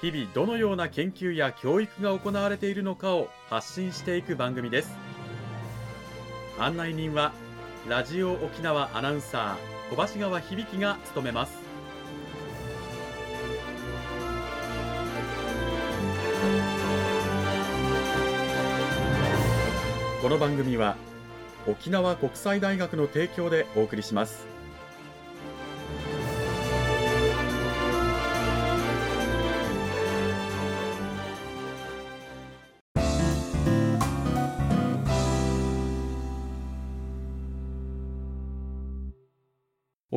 [0.00, 4.96] 日々どのような研究や教育が行われているのかを発信していく番組です。
[6.56, 7.32] 案内人は
[7.88, 11.58] ラジオ沖縄アナウンサー小橋川響が務めます。
[20.22, 20.96] この番組は
[21.66, 24.57] 沖縄国際大学の提供でお送りします。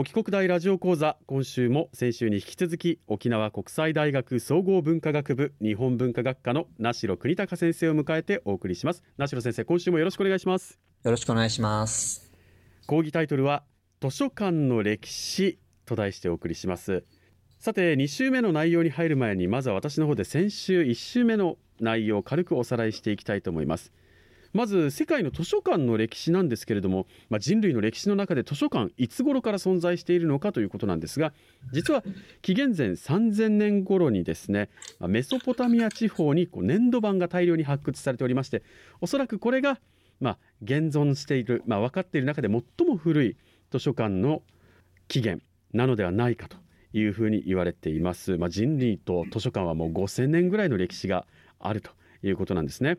[0.02, 9.04] 沖国大ラジオ講座今週も先週に引き続き沖縄国際大学総合文化学部日本文化学科の名城国隆先生を迎えてお送りします。
[9.18, 10.80] 名城先生今週もよろしくお願いします。
[11.04, 12.32] よろしくお願いします。
[12.88, 13.62] 講義タイトルは
[14.02, 17.04] 図書館の歴史と題してお送りします。
[17.60, 23.92] さて2週目の内容に入る前にまずは私の方で先週1週目の内容を軽くおさらいしていきたいと思います
[24.54, 31.34] まず世界の図書館の歴史なんですけれども、まあ、人類の歴史の中で図書館いつ頃から存在しているのかということなんですが
[31.74, 32.04] 実は
[32.42, 38.64] 紀元前3000年頃にですねメソポタミア地方にこう粘土板が大量に発掘されておりまして
[39.00, 39.80] おそらくこれが
[40.20, 43.38] まあ現存している、まあ、分かっている中で最も古い
[43.72, 44.42] 図書館の
[45.08, 45.44] 起源
[45.74, 46.58] なのではないかと
[46.94, 51.26] いうふうに言われています、まあ、人類と図書館はもう5000年ぐらいの歴史が
[51.60, 51.92] あると
[52.24, 52.98] いうことなんですね。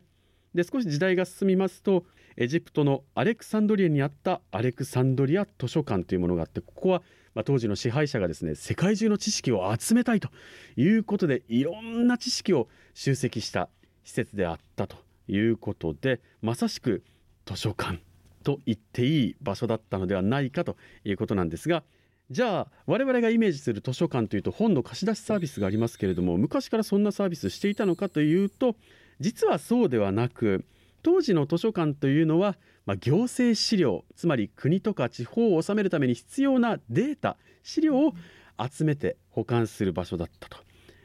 [0.54, 2.04] で少し時代が進みますと
[2.36, 7.02] エジプトのアレクサンドリアにあったアレクサンドリア図書館というものがあってここは
[7.34, 10.28] まあ当時の支配者がですね世界中の知識を集めたいと
[10.76, 13.68] いうことでいろんな知識を集積した
[14.04, 14.96] 施設であったと
[15.28, 17.02] いうことでまさしく
[17.46, 18.00] 図書館
[18.42, 21.82] と言っていい場所だったのではないかということなんですが
[22.30, 28.74] じゃあ我々がイメージする図書館というと本の貸し出しサービスがありますけれども昔からそんなサービスしていたのかというと
[29.22, 30.64] 実はそうではなく
[31.02, 32.56] 当時の図書館というのは、
[32.86, 38.14] まあ、行政資料つまり国とか地方を治めるために必要なデータ資料を
[38.58, 40.58] 集めて保管する場所だったと。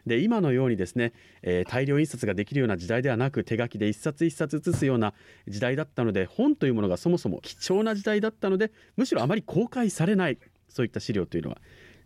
[0.08, 1.12] で今のようにですね、
[1.42, 5.14] えー、大量印刷ができるような時代ではなく手書きで一冊一冊写すような
[5.48, 10.38] 時代だったので本というものがそもそも貴重な時代だったのでむしろあまり公開されない
[10.70, 11.58] そういった資料というのは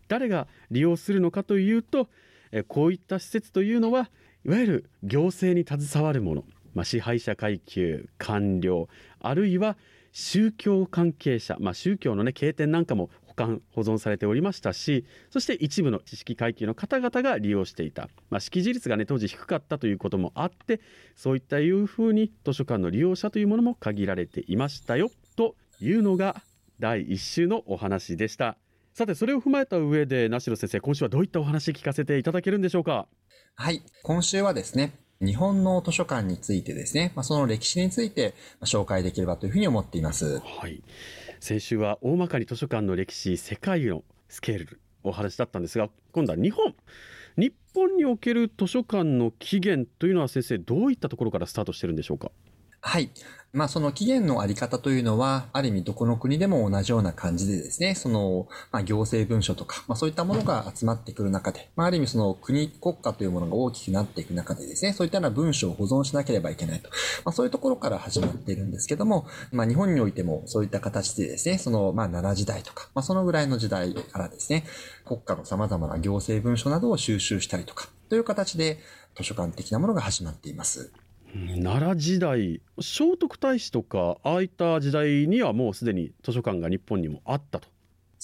[0.08, 2.08] 誰が利用するのかというと、
[2.50, 4.10] えー、こういった施設というのは
[4.44, 6.44] いわゆる行政に携わるもの、
[6.74, 8.88] まあ、支配者階級官僚
[9.20, 9.76] あるいは
[10.12, 20.80] 宗教関係者、まあ、宗教の、ね、経典なんかも保管保存されておりましたしそして一部の知識階級の方々が利用していた、まあ、識字率が、ね、当時低かったということもあって
[21.16, 26.42] そういったいうふうに図書館の利用者というものも限られていましたよというのが
[26.78, 28.56] 第1週のお話でした。
[28.92, 33.06] さてそれを踏まえた上で名城先生今週はどういったお話聞かせていただけるんでしょうか？
[33.54, 33.82] はい。
[34.02, 40.40] 今週はですね、日本の図書館についてですね、まあ、その歴史について紹介できればというふうに思っています。
[40.40, 40.82] はい。
[41.38, 46.74] 先週は大まかに図書館の歴史、世界のスケールお話だったんですが、今度は日本。
[47.36, 52.32] 日本における図書館の起源というのは先生どういったところからスタートしてるんでしょうか？
[52.84, 53.10] はい。
[53.52, 66.90] まあその期限のあり方というのは、ある意味どこの国でも同じような感じでですね、その、まあ行政文書とか、まあそういったものが集まってくる中で、まあある意味その国、国家というものが大きくなっていく中でですね、そういったような文書を保存しなければいけないと。
[67.24, 74.64] まあそういうところから始まっているんですけども、まあ日本においてもそういった形でですね、その、まあ奈良時代とか、まあそのぐらいの時代からですね、
[75.04, 78.78] 国家の様々な行政文書などを収集したりとか、という形で
[79.14, 80.90] 図書館的なものが始まっています。
[81.34, 87.68] 奈良時代聖徳太子とかああいった時代にはもうすでに図書館が日本にもあったと。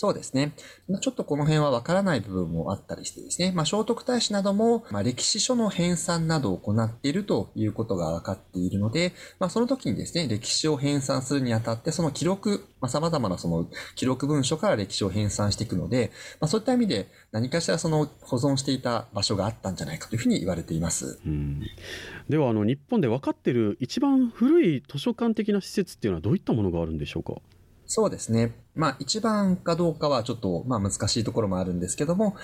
[0.01, 0.53] そうですね。
[1.01, 13.67] ちょっとこの辺はわからない部分もあったりしてですね、まあ、聖徳太子なども、まあ、歴史書の編纂などを行っているということが分かっているので、まあ、その時にですね、歴史を編纂するにあたって、その記録、まあ、様々なその
[13.97, 21.19] 記録文書から歴史を編纂していくので、まあ、そういった意味で何かしらその保存していた場所があったんじゃないかというふうに言われています。
[21.27, 21.61] うん
[22.29, 27.35] では、あの、日本で分かっている一番古い図書館的な施設っていうのはどういったものがあるんでしょうか？
[27.89, 28.55] そうですね。
[28.77, 32.37] まあ一番かどうかはちょっとまあ難しいところもあるんですけども、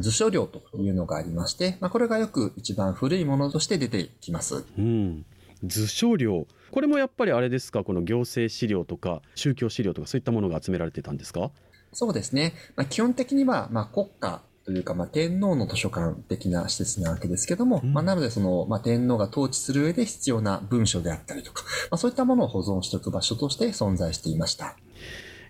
[0.00, 4.64] 図書量というのがありまして、まあ、これがよく一番古いものとして出てきます。
[4.78, 5.26] うん、
[5.64, 7.82] 図書量これもやっぱりあれですか？
[7.82, 11.50] この行政資料とか宗教資料とかそういったものが集められてたんですか？
[11.92, 12.54] そうですね。
[12.76, 24.76] まあ、基本的には、まあ、国家というか、まあ、天皇の図書館的な施設なわけですけども、うんまあ、なので、その、まあ、天皇が統治する上で必要な文書であったりとか、まあ、そういったものを保存しておく場所として存在していました。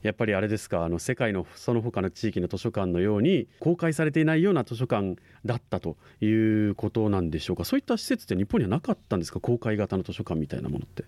[0.02, 9.40] やっぱりあれですかあの世界のその他の地域の図書館のように公開されていないような図書館だったということなんでしょうかそういった施設って日本にはなかったんですか？
[9.40, 11.04] 公開型の図書館みたいなものって。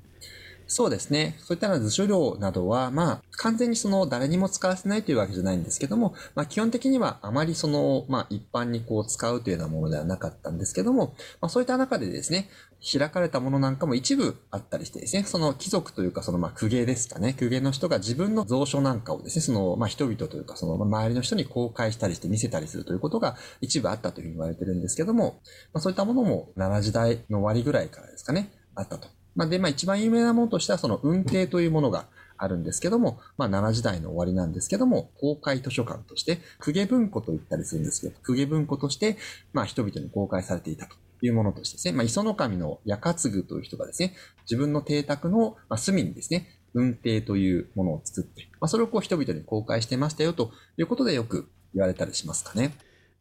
[0.69, 1.37] そうですね。
[1.39, 12.49] そういった図書量などは、まあ、完全にその誰にも使わせないというわけじゃないんですけども、まあ、基本的にはあまりその、まあ、一般にこう使うというようなものではなかったんですけども、まあ、そういった中でですね、
[12.93, 25.41] 開かれたものなんかも一部あったりしてですね、その貴族というかそのまあ公家ですかね、公家の人が自分の蔵書なんかをですね、そのまあ人々というかその周りの人に公開したりして見せたりするということが一部あったというふうに言われてるんですけども、
[25.73, 29.16] まあ、そういったものも奈良時代の終わりぐらいからですかね、あったと。
[29.37, 32.07] まあ、で、まあ一番有名なものとしてはその運慶というものが
[32.39, 39.17] あるんですけども、まあ奈良時代の終わりなんですけども、公開図書館として、公家文庫と言ったりするんですけど、公家文庫として、
[39.53, 52.75] まあ人々に公開されていたというものとしてですね、まあ磯の神の八継という人がですね、自分の邸宅のまあ隅にですね、運慶というものを作って、まあそれをこう人々に公開してましたよということでよく言われたりしますかね。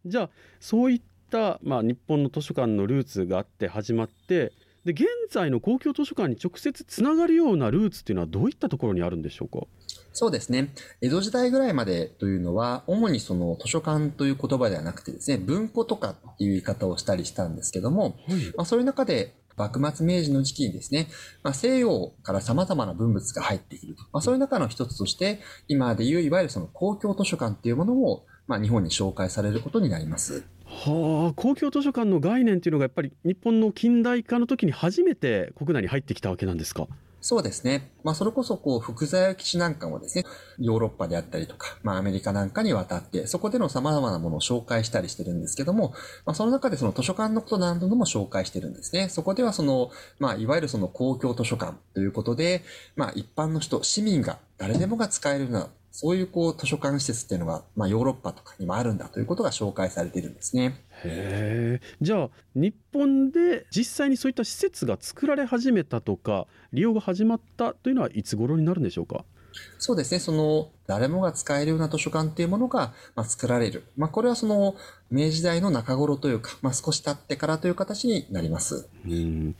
[0.05, 0.29] じゃあ
[0.59, 1.01] そういっ
[1.31, 4.53] た、まあ、日本の図書館のルーツがあって始まって
[4.85, 9.65] で現在の公共図書館に直接つながるようなルーツっていうのはどういったところにあるんでしょうか？
[10.13, 10.73] そうですね。
[11.01, 18.15] 江戸時代ぐらいまでというのは、主にその図書館という言葉ではなくてですね、文庫とかっていう言い方をしたりしたんですけども、
[18.55, 21.07] まあ、そういう中で、幕末明治の時期にですね、
[21.41, 24.03] まあ、西洋から様々な文物が入ってくると。
[24.13, 30.45] まあ、そういう中の一つとして、今でいういわゆるその公共図書館っていうものを、まあ、日本に紹介されることになります。
[30.65, 36.87] はあ公共図書館の概念っていうのがやっぱり日本の近代化の時に初めて国内に入ってきたわけなんですか？
[37.21, 37.91] そうですね。
[38.03, 40.25] まあ、それこそ、こう、福沢基地なんかもですね、
[40.59, 49.09] ヨーロッパであったりとか、まあ、アメリカなんかに渡って、そこでの様々なものを紹介したりしてるんですけども、まあ、その中でその図書館のことなども紹介してるんですね。
[49.09, 49.89] そこではその、
[50.19, 52.61] まあ、いわゆるその公共図書館ということで、
[52.95, 60.81] まあ、一般の人、市民が、誰でもが使えるような、そういうこう、図書館施設っていうのが、まあ、ヨーロッパとかにもあるんだということが紹介されているんですね。
[61.03, 69.23] へえじゃあ日本で実際にそういった施設が作られ始めたとか利用が始まったというのはいつ頃になるんでしょうか？
[69.77, 70.19] そうですね。
[70.19, 73.83] その、誰もが使えるような図書館っていうものが、まあ、作られる。
[73.97, 74.75] まあ、これはその、
[75.11, 78.87] 明治時代の中頃というか、まあ、少し経ってからという形になります。
[79.05, 79.55] うん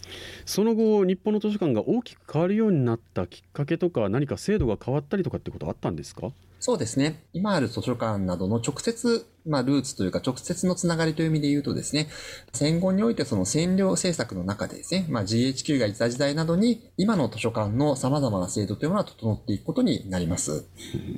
[0.45, 6.29] その後日本の図書館が大きく変わるようになったきっかけとか何か制度が変わったりとかってことあったんですか？
[6.59, 7.23] そうですね。
[7.33, 12.07] 今ある図書館などの直接、まあ、ルーツというか直接のつながりという意味で言うとですね、
[12.53, 20.65] 戦後においてその占領政策の中でですね、まあ、GHQ がいた時代などに、今の図書館の様々な制度というものは整っていくことになります。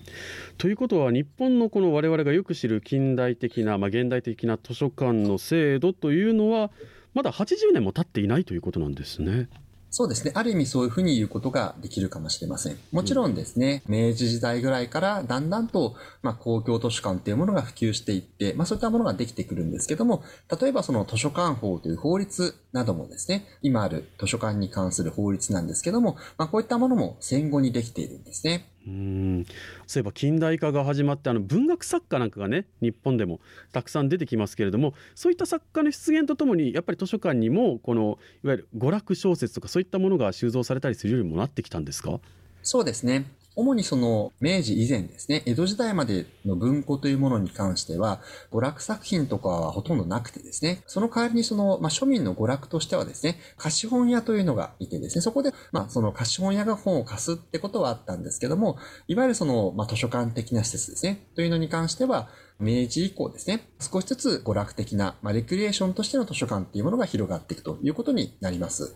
[0.57, 6.71] ということは日本のこの我々がよく知る近代的な、まあ、現代的な図書館の制度というのは
[7.13, 9.49] まだ80年も経っていないということなんですね。
[9.89, 10.31] そうですね。
[10.35, 12.77] ある意味そういうふうに言うことができるかもしれません。
[12.91, 20.23] もちろんですね、明治時代ぐらいからだんだんと、まあ、公共図書館というものが普及していって、まあ、そういったものができてくるんですけども、
[20.61, 28.69] 例えばその図書館法という法律などもですね、今ある図書館に関する法律なんですけども、まあ、こういったものも戦後にできているんですね。
[28.87, 29.45] うん
[29.85, 33.41] そういえば近代化が始まってあの文学作家なんかがね日本でも
[33.73, 42.21] たくさん出てきますけれどもそういった作家の出現とともにやっぱり図書館にもこのいわゆる娯楽小説とかそういったものが収蔵されたりするようにもなってきたんですか？
[42.63, 43.25] そうですね。
[43.57, 48.21] 主にその明治以前ですね、江戸時代までの文庫というものに関しては、
[48.51, 68.95] 娯楽作品とかはほとんどなくてですね、その代わりにその、まあ、庶民の娯楽としてはですね、貸本屋というのがいてですね、そこで、まあ、その貸本屋が本を貸すってことはあったんですけども、いわゆるその、まあ、図書館的な施設ですね、というのに関しては、明治以降ですね、少しずつ娯楽的な、まあ、レクリエーションとしての図書館っていうものが広がっていくということになります。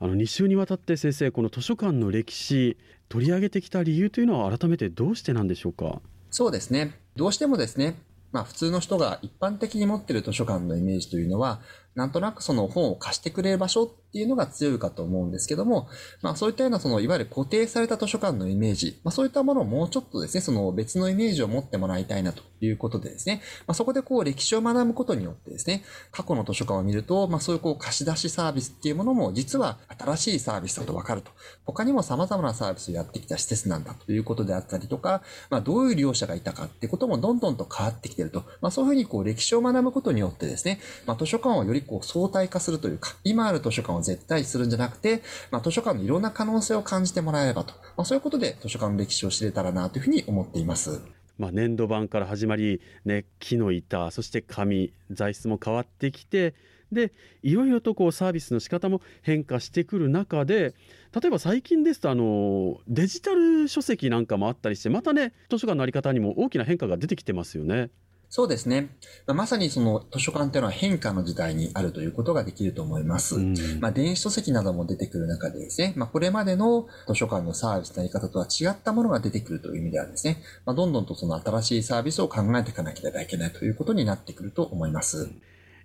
[0.00, 2.76] あの2週にわたって先生この図書館の歴史
[3.08, 6.00] 取り上げてきた理由というのは改めてどうしてなんでしょうか？
[6.30, 6.98] そうですね。
[7.16, 8.00] どうしてもですね、
[8.32, 11.60] まあ普通の人が一般的に持っている図書館のイメージというのは、
[11.94, 13.86] なんとなくその本を貸してくれる場所
[14.16, 15.88] っていうのが強いかと思うんですけども、
[16.22, 31.30] まあそういったようなそのいわゆる固定された図書館のイメージ、まあそういったものをもうちょっとですね、その別のイメージを持ってもらいたいなということでですね、まあそこでこう歴史を学ぶことによってですね、過去の図書館を見ると、まあそういうこう貸し出しサービスっていうものも実は新しいサービスだとわかると。
[31.66, 35.20] 他にも様々なサービスをやってきた施設なんだということであったりとか、
[35.50, 38.44] まあどういう利用者がいたかってこともどんどんと変わってきてると。
[38.62, 47.74] まあそういうふうにこう歴史を学ぶことによってですね、まあ図書館をよりこう相対化するというか、今ある図書館を絶対するんじゃなくて、まあ図書館のいろんな可能性を感じてもらえればと。
[47.96, 51.00] まあそういうことで図書館の歴史を知れたらなというふうに思っています。
[51.38, 56.54] まあ、粘土板から始まり、ね、木の板そして紙材質も変わってきて
[56.92, 60.74] でいろいろとこうサービスの仕方も変化してくる中で
[61.12, 67.90] 例えば最近ですとあのデジタル書籍なんかもあったりしてまたね図書館の在り方にも大きな変化が出てきてますよね。
[68.28, 68.90] そうですね。
[69.26, 73.36] まさにその図書館っていうのは変化の時代にあるということができると思います。
[73.36, 85.30] うん、まあ、電子書籍なども出てくる中でですね、まあ、これまでの図書館のサービスのやり方とは違ったものが出てくるという意味ではですね、まあ、どんどんとその新しいサービスを考えていかなければいけないということになってくると思います。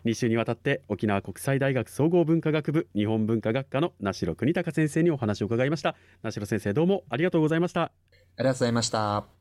[0.05, 7.91] 2週にわたって沖縄国際大学総合文化学部日本文化学科の名城邦隆先生にお話を伺いました名城先生どうもありがとうございましたあ
[8.39, 9.40] りがとうございました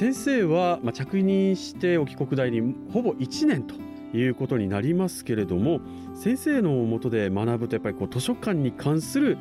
[0.00, 3.74] 先生は、まあ、着任して沖国大にほぼ1年と
[4.16, 5.80] いうことになりますけれども
[6.14, 9.36] 先生のもとで学ぶとやっぱりこう図書館に関する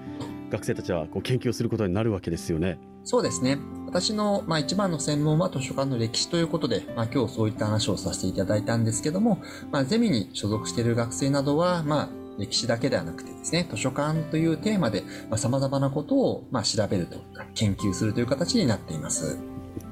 [0.49, 2.77] 学生たちはこう研究をすることになるわけですよね。
[3.05, 3.57] そうですね。
[3.85, 19.39] 私の、まあ、一番の専門は図書館の歴史ということで、まあ、今日そういった話をさせていただいたんですけども、まあ、ゼミに所属している学生などは、まあ、歴史だけではなくてですね、図書館というテーマで、まあ、様々なことを、まあ、調べるとか、研究するという形になっています。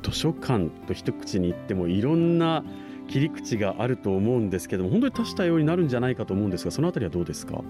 [0.04, 2.64] 図書館と一口に言ってもいろんな
[3.08, 7.62] 切り口があると思うんですけども、本当に多種多様になるんじゃないかと思うんですが、そのあたりはどうですか？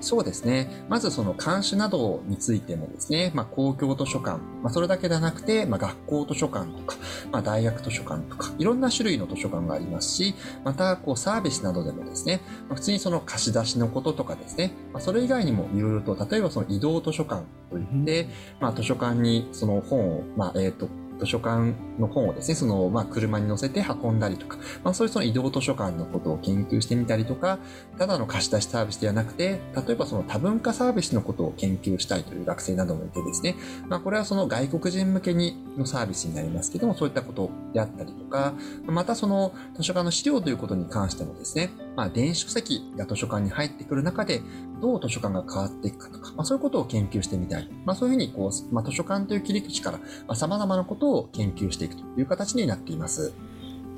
[0.00, 0.84] そうですね。
[0.88, 6.96] まずその監視などについてもですね、まあ、公共図書館、まあ、それだけではなくて、まあ、学校図書館とか、
[7.30, 10.34] まあ、大学図書館とか、いろんな種類の図書館がありますし、
[10.64, 18.28] また、こう、サービスなどでもですね、まあ、普通にその貸し出しのこととかですね、まあ、それ以外にもいろいろと、例えばその移動図書館といって、
[18.60, 20.88] まあ、図書館にその本を、まあ、えっ、ー、と、
[21.22, 27.60] 図書館の本をですね、その、まあ、車に乗せて運んだりとか、まあ、そういうその移動図書館のことを研究してみたりとか、
[27.96, 33.54] ただの貸し出しサービスではなくて、例えばその多文化サービスのことを研究したいという学生などもいてですね、
[33.88, 38.54] まあ、これはその外国人向けにのサービスになりますけども、そういったことであったりとか、
[38.86, 44.42] またその図書館の資料ということに関してもですね、まあ、電子書籍が図書館に入ってくる中で、
[44.80, 47.68] どう図書館が変わっていくかとか、まあ、そういうことを研究してみたい。
[47.84, 53.32] まあ、そういうふうに、こう、まあ、図書館という切り口から、まあ、様々なことを研究していくという形になっています。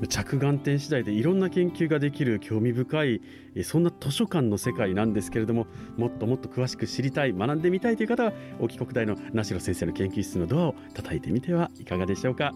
[0.09, 3.21] 着眼点次第でいろんな研究ができる興味深い
[3.63, 12.53] そんな図書館の世界なんですけれどももっともっと詳しく知りたい学んでみたいという方は沖国大の名城先生の研究室のドアを叩いてみてはいかがでしょうか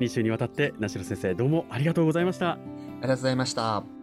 [0.00, 3.99] 2週にわたって名城先生どうもありがとうございましたありがとうございました